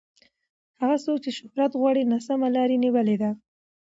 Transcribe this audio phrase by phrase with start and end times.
[0.81, 3.31] هغه څوک چې شهرت غواړي ناسمه لار یې نیولې ده.